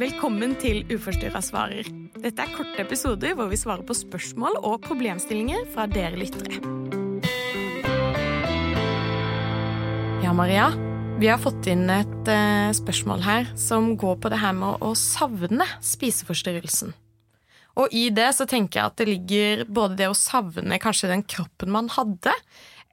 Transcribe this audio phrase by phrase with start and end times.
[0.00, 1.84] Velkommen til Uforstyrra svarer.
[2.22, 6.56] Dette er korte episoder hvor vi svarer på spørsmål og problemstillinger fra dere lyttere.
[10.24, 10.70] Ja, Maria.
[11.20, 14.94] Vi har fått inn et uh, spørsmål her som går på det her med å
[14.96, 16.96] savne spiseforstyrrelsen.
[17.76, 21.26] Og i det så tenker jeg at det ligger både det å savne kanskje den
[21.28, 22.32] kroppen man hadde,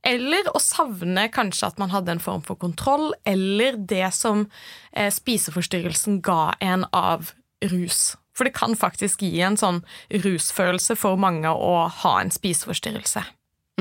[0.07, 4.45] eller å savne kanskje at man hadde en form for kontroll, eller det som
[4.93, 7.33] eh, spiseforstyrrelsen ga en av
[7.67, 8.15] rus.
[8.37, 9.81] For det kan faktisk gi en sånn
[10.13, 13.25] rusfølelse for mange å ha en spiseforstyrrelse.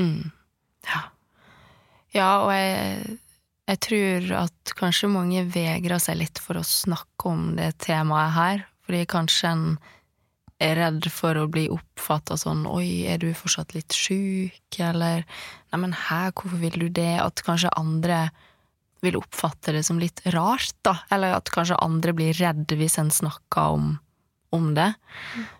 [0.01, 0.33] Mm.
[0.87, 1.03] Ja.
[2.17, 3.19] ja, og jeg,
[3.71, 8.65] jeg tror at kanskje mange vegrer seg litt for å snakke om det temaet her,
[8.87, 9.69] fordi kanskje en
[10.63, 11.67] er redd for å bli
[12.07, 15.27] oppfatta sånn 'oi, er du fortsatt litt sjuk', eller
[15.73, 18.31] 'neimen hæ, hvorfor vil du det', at kanskje andre
[19.03, 23.11] vil oppfatte det som litt rart, da, eller at kanskje andre blir redde hvis en
[23.11, 23.99] snakker om,
[24.53, 24.95] om det.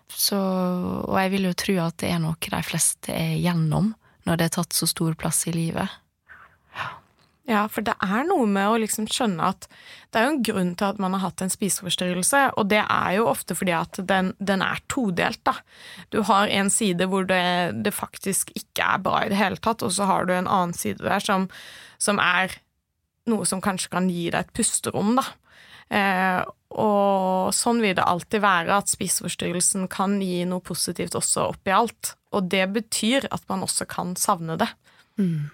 [0.07, 3.93] Så, og jeg vil jo tro at det er noe de fleste er gjennom
[4.25, 5.87] når det er tatt så stor plass i livet.
[7.47, 9.69] Ja, for det er noe med å liksom skjønne at
[10.11, 13.13] det er jo en grunn til at man har hatt en spiseforstyrrelse, og det er
[13.15, 15.55] jo ofte fordi at den, den er todelt, da.
[16.11, 17.39] Du har en side hvor det,
[17.87, 20.75] det, faktisk ikke er bra i det hele tatt, og så har du en annen
[20.75, 21.47] side der som,
[22.03, 22.59] som er
[23.31, 25.27] noe som kanskje kan gi deg et pusterom, da.
[25.87, 26.43] Eh,
[26.75, 32.17] og sånn vil det alltid være, at spiseforstyrrelsen kan gi noe positivt også oppi alt.
[32.35, 34.67] Og det betyr at man også kan savne det.
[35.15, 35.47] Mm.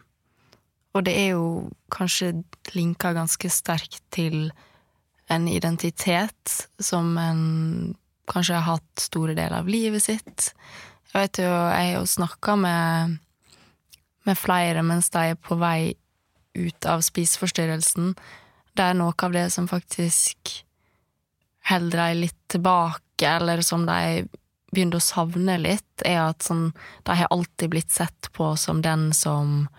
[0.94, 1.46] Og det er jo
[1.94, 2.44] kanskje
[2.76, 4.52] linka ganske sterkt til
[5.32, 7.44] en identitet som en
[8.30, 10.52] kanskje har hatt store deler av livet sitt.
[11.12, 13.18] Jeg vet jo, jeg har jo snakka med,
[14.28, 15.96] med flere mens de er på vei
[16.54, 18.14] ut av spiseforstyrrelsen.
[18.74, 20.54] Det er noe av det som faktisk
[21.70, 24.26] holder dem litt tilbake, eller som de
[24.74, 26.72] begynner å savne litt, er at sånn,
[27.06, 29.70] de har alltid blitt sett på som den som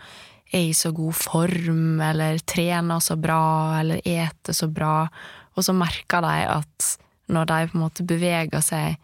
[0.52, 5.08] er i så god form, eller trener så bra, eller eter så bra,
[5.54, 6.90] og så merker de at
[7.32, 8.98] når de på en måte beveger seg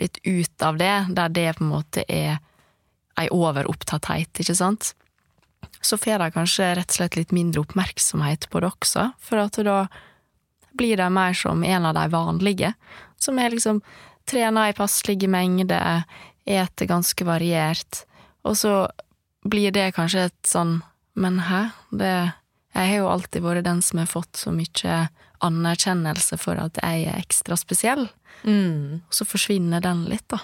[0.00, 2.38] litt ut av det, der det på en måte er
[3.20, 4.92] ei overopptatthet, ikke sant,
[5.84, 9.58] så får de kanskje rett og slett litt mindre oppmerksomhet på det også, for at
[9.66, 9.84] da
[10.74, 12.72] blir de mer som en av de vanlige,
[13.20, 13.80] som er liksom
[14.28, 16.04] trener i passelige mengder,
[16.44, 18.02] eter ganske variert,
[18.44, 18.72] og så
[19.44, 20.78] blir det kanskje et sånn
[21.14, 22.32] men hæ, det
[22.74, 24.94] Jeg har jo alltid vært den som har fått så mye
[25.46, 28.08] anerkjennelse for at jeg er ekstra spesiell.
[28.42, 29.04] Mm.
[29.06, 30.40] Og så forsvinner den litt, da.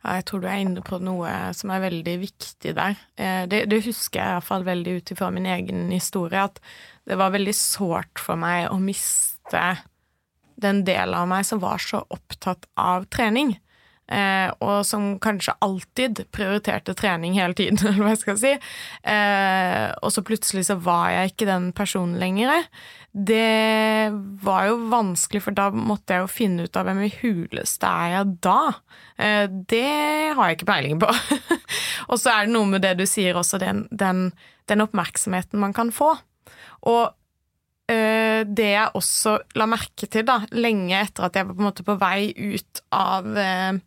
[0.00, 2.96] Ja, jeg tror du er inne på noe som er veldig viktig der.
[3.20, 6.56] Eh, det, det husker jeg iallfall veldig ut ifra min egen historie, at
[7.04, 9.64] det var veldig sårt for meg å miste
[10.56, 13.58] den delen av meg som var så opptatt av trening.
[14.08, 18.52] Eh, og som kanskje alltid prioriterte trening hele tiden, eller hva jeg skal si.
[19.12, 22.64] Eh, og så plutselig så var jeg ikke den personen lenger.
[23.12, 24.08] Det
[24.44, 28.14] var jo vanskelig, for da måtte jeg jo finne ut av hvem i huleste er
[28.16, 28.60] jeg da.
[29.20, 29.84] Eh, det
[30.38, 31.12] har jeg ikke peiling på.
[32.10, 34.30] og så er det noe med det du sier også, den, den,
[34.70, 36.14] den oppmerksomheten man kan få.
[36.88, 37.04] Og
[37.90, 41.98] eh, det jeg også la merke til da, lenge etter at jeg var på på
[42.00, 43.80] vei ut av eh,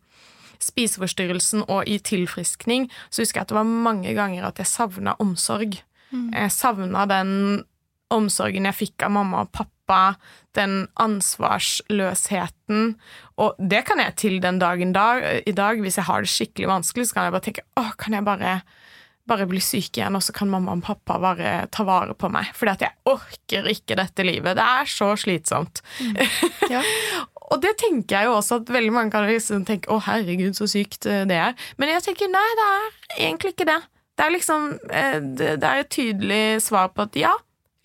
[0.62, 5.16] spiseforstyrrelsen og i tilfriskning, så husker jeg at det var mange ganger at jeg savna
[5.22, 5.78] omsorg.
[6.12, 6.30] Mm.
[6.34, 7.64] Jeg savna den
[8.12, 10.14] omsorgen jeg fikk av mamma og pappa,
[10.56, 12.94] den ansvarsløsheten.
[13.40, 15.80] Og det kan jeg til den dagen dag, i dag.
[15.82, 18.52] Hvis jeg har det skikkelig vanskelig, så kan jeg bare tenke åh, kan jeg bare,
[19.28, 22.52] bare bli syk igjen, og så kan mamma og pappa bare ta vare på meg.
[22.56, 24.58] Fordi at jeg orker ikke dette livet.
[24.60, 25.84] Det er så slitsomt.
[26.00, 26.16] Mm.
[26.72, 26.82] Ja.
[27.52, 30.68] Og det tenker jeg jo også at veldig mange kan liksom tenke 'Å, herregud, så
[30.70, 31.56] sykt eh, det er'.
[31.76, 33.80] Men jeg tenker nei, det er egentlig ikke det.
[34.16, 37.32] Det er liksom eh, Det er et tydelig svar på at ja,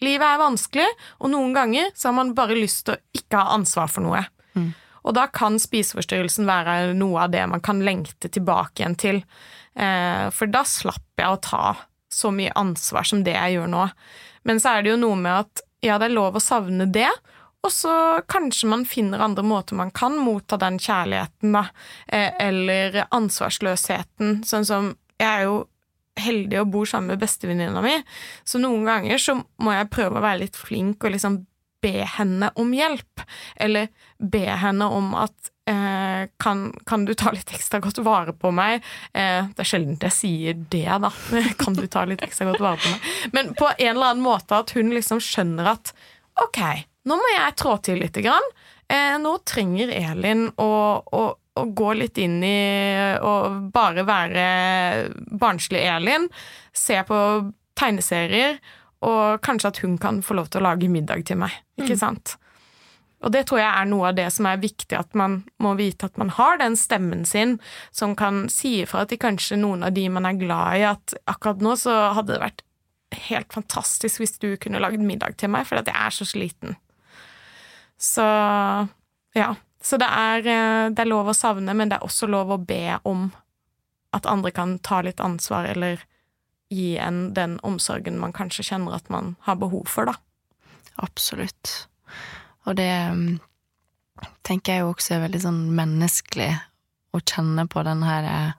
[0.03, 0.88] livet er vanskelig,
[1.19, 4.24] og noen ganger så har man bare lyst til å ikke ha ansvar for noe.
[4.56, 4.71] Mm.
[5.07, 9.21] Og da kan spiseforstyrrelsen være noe av det man kan lengte tilbake igjen til.
[9.75, 11.75] Eh, for da slapper jeg å ta
[12.12, 13.88] så mye ansvar som det jeg gjør nå.
[14.47, 17.09] Men så er det jo noe med at ja, det er lov å savne det,
[17.65, 17.94] og så
[18.30, 21.65] kanskje man finner andre måter man kan motta den kjærligheten, da,
[22.07, 24.44] eh, eller ansvarsløsheten.
[24.45, 25.68] Sånn som Jeg er jo
[26.21, 27.95] heldig og bor sammen med bestevenninna mi,
[28.45, 31.39] så noen ganger så må jeg prøve å være litt flink og liksom
[31.81, 33.24] be henne om hjelp,
[33.56, 33.88] eller
[34.18, 38.86] be henne om at eh, kan, kan, du ta litt ekstra godt vare på meg?
[39.13, 41.12] Eh, det er sjelden jeg sier det, da.
[41.62, 43.09] kan du ta litt ekstra godt vare på meg?
[43.33, 45.94] Men på en eller annen måte at hun liksom skjønner at
[46.44, 46.62] ok,
[47.07, 48.50] nå må jeg trå til lite grann.
[48.89, 50.71] eh, nå trenger Elin å,
[51.01, 52.57] å, å, gå litt inn i
[53.19, 53.33] å
[53.74, 54.48] bare være
[55.39, 56.27] barnslig Elin,
[56.74, 57.19] se på
[57.77, 58.59] tegneserier,
[59.06, 61.54] og kanskje at hun kan få lov til å lage middag til meg.
[61.77, 62.01] Ikke mm.
[62.01, 62.38] sant?
[63.25, 66.09] Og det tror jeg er noe av det som er viktig, at man må vite
[66.09, 67.57] at man har den stemmen sin
[67.89, 71.63] som kan si ifra til kanskje noen av de man er glad i, at akkurat
[71.65, 72.63] nå så hadde det vært
[73.30, 76.77] helt fantastisk hvis du kunne lagd middag til meg, fordi at jeg er så sliten.
[77.97, 78.25] Så
[79.38, 79.55] ja.
[79.81, 82.59] Så det er, eh, det er lov å savne, men det er også lov å
[82.59, 83.29] be om
[84.15, 86.01] at andre kan ta litt ansvar, eller
[86.73, 90.17] gi en den omsorgen man kanskje kjenner at man har behov for, da.
[90.97, 91.88] Absolutt.
[92.65, 93.38] Og det mm,
[94.47, 96.49] tenker jeg jo også er veldig sånn menneskelig
[97.15, 98.55] å kjenne på den her eh,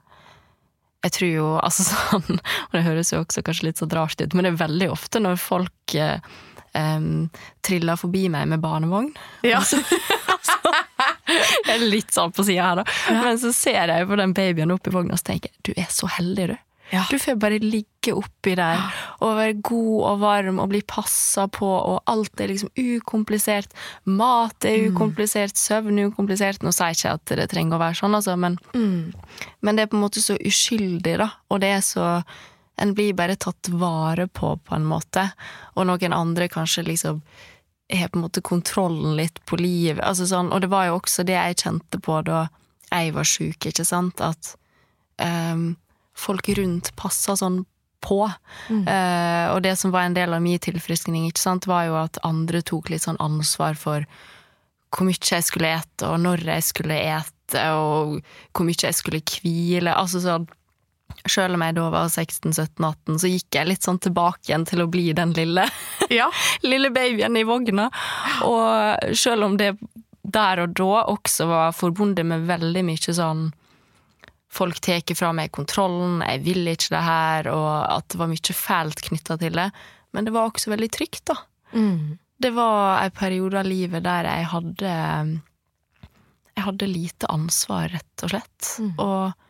[1.07, 4.35] jeg tror jo altså sånn, og det høres jo også kanskje litt så rart ut,
[4.35, 6.23] men det er veldig ofte når folk eh,
[6.75, 7.29] um,
[7.65, 9.13] trilla forbi meg med barnevogn.
[9.47, 9.63] Ja.
[9.69, 9.81] Så,
[10.49, 10.71] så,
[11.29, 12.85] jeg er litt sånn på sida her, da.
[13.11, 13.19] Ja.
[13.27, 15.91] Men så ser jeg på den babyen oppi vogna og så tenker jeg, du er
[15.93, 16.57] så heldig, du.
[16.91, 17.05] Ja.
[17.11, 18.81] Du får bare ligge oppi der
[19.21, 23.75] og være god og varm og bli passa på, og alt er liksom ukomplisert.
[24.09, 24.95] Mat er mm.
[24.95, 25.61] ukomplisert, mm.
[25.61, 26.65] søvn er ukomplisert.
[26.65, 29.35] Nå sier jeg ikke at det trenger å være sånn, altså, men, mm.
[29.61, 31.29] men det er på en måte så uskyldig, da.
[31.53, 32.09] Og det er så
[32.79, 35.29] En blir bare tatt vare på, på en måte.
[35.75, 37.23] Og noen andre kanskje liksom
[37.93, 40.05] har på en måte kontrollen litt på livet.
[40.05, 42.47] Altså sånn, og det var jo også det jeg kjente på da
[42.89, 44.55] jeg var sjuk, ikke sant, at
[45.21, 45.75] um,
[46.17, 47.63] folk rundt passa sånn
[48.05, 48.23] på.
[48.69, 48.85] Mm.
[48.87, 52.21] Uh, og det som var en del av min tilfriskning, ikke sant, var jo at
[52.27, 54.07] andre tok litt sånn ansvar for
[54.89, 58.21] hvor mye jeg skulle ete, og når jeg skulle ete, og
[58.57, 59.93] hvor mye jeg skulle hvile.
[59.93, 60.49] Altså sånn
[61.27, 64.91] Sjøl om jeg da var 16-17-18, så gikk jeg litt sånn tilbake igjen til å
[64.91, 65.65] bli den lille,
[66.15, 66.29] ja.
[66.71, 67.89] lille babyen i vogna.
[68.47, 69.75] Og sjøl om det
[70.29, 73.49] der og da også var forbundet med veldig mye sånn
[74.53, 78.57] folk tar fra meg kontrollen, jeg vil ikke det her, og at det var mye
[78.57, 79.69] fælt knytta til det.
[80.17, 81.37] Men det var også veldig trygt, da.
[81.73, 82.17] Mm.
[82.39, 84.93] Det var en periode av livet der jeg hadde
[86.55, 88.71] Jeg hadde lite ansvar, rett og slett.
[88.83, 88.93] Mm.
[88.99, 89.48] Og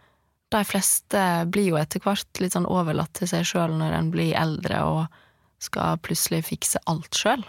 [0.54, 1.22] de fleste
[1.52, 5.20] blir jo etter hvert litt sånn overlatt til seg sjøl når en blir eldre og
[5.62, 7.42] skal plutselig fikse alt sjøl.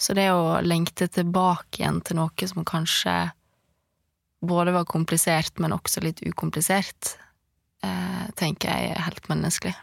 [0.00, 3.16] Så det å lengte tilbake igjen til noe som kanskje
[4.40, 7.16] både var komplisert, men også litt ukomplisert,
[7.84, 9.74] eh, tenker jeg er helt menneskelig.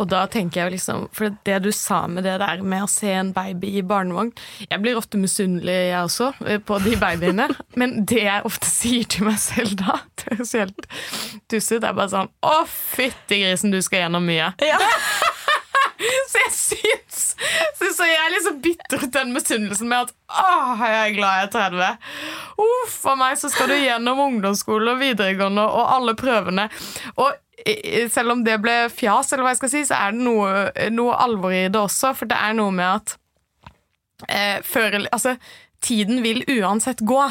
[0.00, 3.12] Og da tenker jeg liksom, for det du sa med det der med å se
[3.12, 4.32] en baby i barnevogn
[4.70, 7.50] Jeg blir ofte misunnelig, jeg også, eh, på de babyene.
[7.80, 10.88] men det jeg ofte sier til meg selv da, det så helt
[11.50, 14.52] tusset, er bare sånn Å, fytti grisen, du skal gjennom mye.
[14.64, 14.80] Ja.
[16.00, 17.24] Så jeg syns
[17.76, 21.48] Så jeg er liksom bitter ut den misunnelsen med at åh, jeg er glad jeg
[21.48, 22.08] er 30.
[22.64, 26.68] Uff a meg, så skal du gjennom ungdomsskole og videregående og alle prøvene.
[27.18, 27.34] Og
[28.12, 31.16] selv om det ble fjas, eller hva jeg skal si, så er det noe, noe
[31.20, 32.14] alvor i det også.
[32.18, 33.16] For det er noe med at
[34.28, 35.36] eh, før Altså,
[35.82, 37.22] tiden vil uansett gå.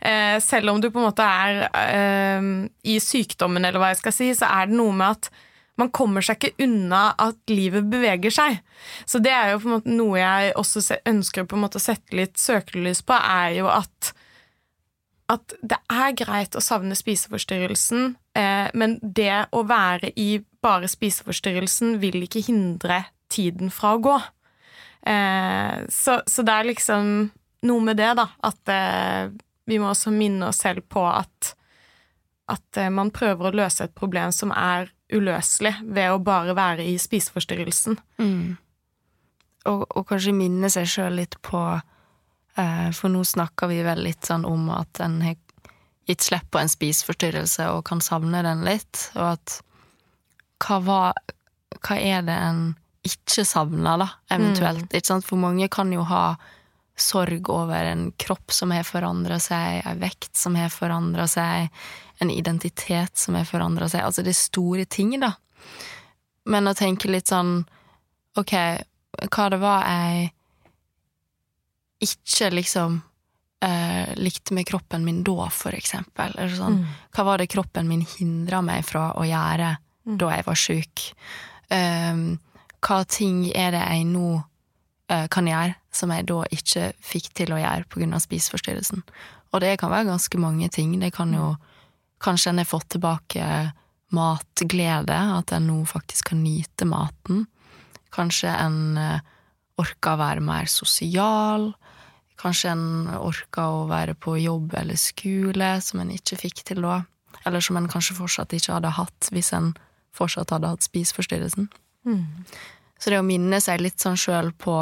[0.00, 2.50] Eh, selv om du på en måte er eh,
[2.90, 5.32] i sykdommen, eller hva jeg skal si, så er det noe med at
[5.80, 8.58] man kommer seg ikke unna at livet beveger seg.
[9.08, 11.84] Så det er jo på en måte noe jeg også ønsker på en måte å
[11.84, 14.12] sette litt søkelys på, er jo at
[15.30, 21.98] at det er greit å savne spiseforstyrrelsen, eh, men det å være i bare spiseforstyrrelsen
[22.02, 24.18] vil ikke hindre tiden fra å gå.
[25.08, 27.14] Eh, så, så, det er liksom
[27.68, 29.32] noe med det, da, at eh,
[29.70, 31.54] vi må også minne oss selv på at
[32.52, 36.86] at eh, man prøver å løse et problem som er uløselig, ved å bare være
[36.88, 37.98] i spiseforstyrrelsen.
[38.18, 38.56] Mm.
[39.68, 41.60] Og, og, kanskje minne seg sjøl litt på
[42.52, 45.38] For nå snakker vi vel litt sånn om at en har
[46.06, 49.54] gitt slipp på en spiseforstyrrelse og kan savne den litt, og at
[50.62, 51.20] hva, var,
[51.80, 52.64] hva er det en
[53.06, 54.84] ikke savner, da, eventuelt?
[54.86, 54.90] Mm.
[54.92, 55.26] Ikke sant?
[55.26, 56.36] For mange kan jo ha
[56.98, 61.72] sorg over en kropp som har forandra seg, ei vekt som har forandra seg,
[62.22, 64.04] en identitet som har forandra seg.
[64.06, 65.32] Altså, det er store ting, da.
[66.46, 67.62] Men å tenke litt sånn
[68.40, 68.54] Ok,
[69.28, 70.30] hva det var jeg
[72.02, 73.00] ikke liksom
[73.64, 76.34] eh, likte med kroppen min da, for eksempel.
[76.36, 76.94] Eller sånn, mm.
[77.14, 80.16] Hva var det kroppen min hindra meg fra å gjøre mm.
[80.20, 81.04] da jeg var sjuk?
[81.72, 82.24] Um,
[82.82, 87.54] hva ting er det jeg nå uh, kan gjøre som jeg da ikke fikk til
[87.54, 89.04] å gjøre av spiseforstyrrelsen?
[89.52, 90.96] Og det kan være ganske mange ting.
[91.00, 91.54] Det kan jo.
[92.22, 93.44] Kanskje en har fått tilbake
[94.14, 97.46] matglede, at en nå faktisk kan nyte maten.
[98.14, 99.24] Kanskje en eh,
[99.80, 101.72] orker å være mer sosial.
[102.40, 102.84] Kanskje en
[103.18, 107.02] orka å være på jobb eller skole, som en ikke fikk til da.
[107.46, 109.72] Eller som en kanskje fortsatt ikke hadde hatt hvis en
[110.14, 111.70] fortsatt hadde hatt spiseforstyrrelsen.
[112.06, 112.44] Mm.
[112.98, 114.76] Så det å minne seg litt sånn sjøl på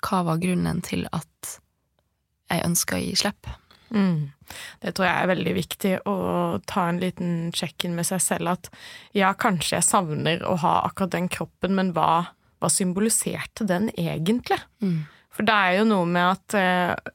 [0.00, 1.56] hva var grunnen til at
[2.50, 3.48] jeg ønska å gi slipp.
[3.90, 4.30] Mm.
[4.82, 6.16] Det tror jeg er veldig viktig, å
[6.70, 8.54] ta en liten check-in med seg selv.
[8.54, 8.70] At
[9.16, 12.30] ja, kanskje jeg savner å ha akkurat den kroppen, men hva,
[12.62, 14.60] hva symboliserte den egentlig?
[14.82, 15.02] Mm.
[15.34, 17.10] For det er jo noe med at eh,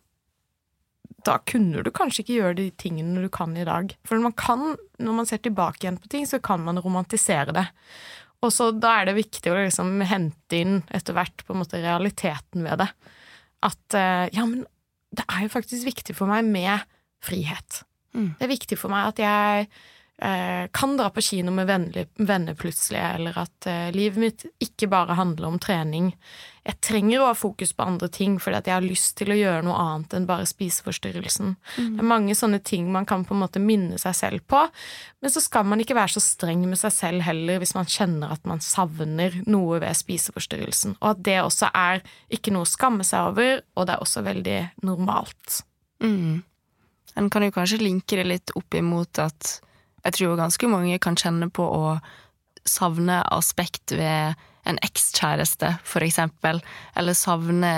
[1.25, 3.95] da kunne du kanskje ikke gjøre de tingene du kan i dag.
[4.07, 7.65] For man kan, når man ser tilbake igjen på ting, så kan man romantisere det.
[8.45, 11.81] Og så da er det viktig å liksom hente inn etter hvert på en måte
[11.81, 12.89] realiteten ved det.
[13.65, 14.65] At eh, ja, men
[15.15, 16.85] det er jo faktisk viktig for meg med
[17.25, 17.81] frihet.
[18.15, 18.35] Mm.
[18.37, 19.69] Det er viktig for meg at jeg
[20.21, 25.17] eh, kan dra på kino med venner, plutselig, eller at eh, livet mitt ikke bare
[25.17, 26.13] handler om trening.
[26.65, 29.37] Jeg trenger å ha fokus på andre ting fordi at jeg har lyst til å
[29.37, 31.51] gjøre noe annet enn bare spiseforstyrrelsen.
[31.75, 34.63] Det er mange sånne ting man kan på en måte minne seg selv på,
[35.21, 38.33] men så skal man ikke være så streng med seg selv heller hvis man kjenner
[38.33, 42.01] at man savner noe ved spiseforstyrrelsen, og at det også er
[42.33, 45.61] ikke noe å skamme seg over, og det er også veldig normalt.
[46.01, 46.41] Mm.
[47.15, 49.59] En kan jo kanskje linke det litt opp imot at
[50.05, 51.95] jeg tror ganske mange kan kjenne på å
[52.65, 56.61] savne aspekt ved en ekskjæreste, for eksempel,
[56.97, 57.73] eller savne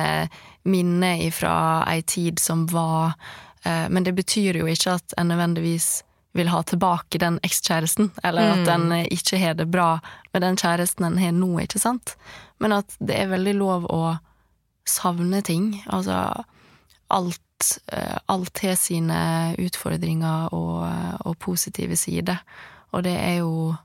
[0.67, 3.17] minner ifra ei tid som var,
[3.63, 6.03] eh, men det betyr jo ikke at en nødvendigvis
[6.38, 9.98] vil ha tilbake den ekskjæresten, eller at en ikke har det bra
[10.34, 12.13] med den kjæresten en har nå, ikke sant?
[12.62, 14.17] Men at det er veldig lov å
[14.88, 15.72] savne ting.
[15.89, 16.46] Altså
[17.13, 17.41] alt,
[17.92, 19.20] eh, alt har sine
[19.62, 20.88] utfordringer og,
[21.26, 22.42] og positive sider,
[22.92, 23.76] og det er jo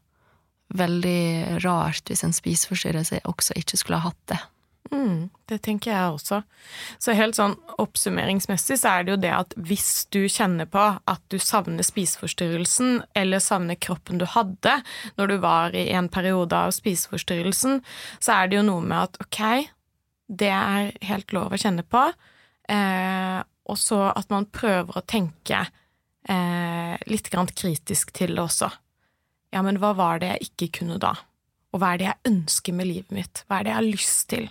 [0.73, 4.41] veldig rart hvis en spiseforstyrrelse også ikke skulle ha hatt det.
[4.93, 6.41] Mm, det tenker jeg også.
[7.01, 11.23] Så helt sånn oppsummeringsmessig så er det jo det at hvis du kjenner på at
[11.33, 14.75] du savner spiseforstyrrelsen, eller savner kroppen du hadde
[15.21, 17.81] når du var i en periode av spiseforstyrrelsen,
[18.21, 19.41] så er det jo noe med at ok,
[20.43, 22.05] det er helt lov å kjenne på,
[22.69, 25.61] eh, og så at man prøver å tenke
[26.29, 28.71] eh, litt kritisk til det også.
[29.53, 31.15] Ja, men hva var det jeg ikke kunne da?
[31.73, 33.45] Og hva er det jeg ønsker med livet mitt?
[33.47, 34.51] Hva er det jeg har lyst til?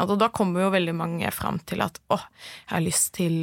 [0.00, 3.34] Og da kommer jo veldig mange fram til at å, jeg har lyst til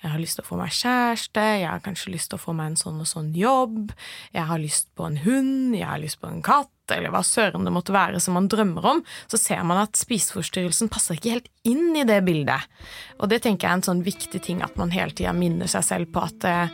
[0.00, 2.54] jeg har lyst til å få meg kjæreste, jeg har kanskje lyst til å få
[2.56, 3.90] meg en sånn og sånn jobb,
[4.32, 7.66] jeg har lyst på en hund, jeg har lyst på en katt, eller hva søren
[7.66, 11.50] det måtte være som man drømmer om, så ser man at spiseforstyrrelsen passer ikke helt
[11.68, 12.66] inn i det bildet.
[13.20, 15.86] Og det tenker jeg er en sånn viktig ting at man hele tida minner seg
[15.86, 16.72] selv på at, eh,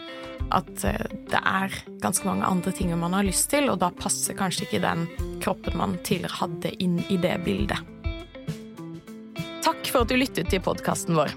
[0.57, 4.39] at eh, det er ganske mange andre ting man har lyst til, og da passer
[4.39, 5.07] kanskje ikke den
[5.45, 7.83] kroppen man tidligere hadde, inn i det bildet.
[9.67, 11.35] Takk for at du lyttet til podkasten vår.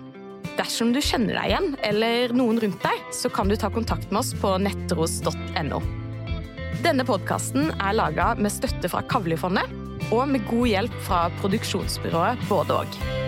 [0.59, 4.21] Dersom du kjenner deg igjen, eller noen rundt deg, så kan du ta kontakt med
[4.21, 5.81] oss på nettros.no.
[6.83, 9.73] Denne podkasten er laga med støtte fra Kavlifondet
[10.13, 13.18] og med god hjelp fra produksjonsbyrået Både og.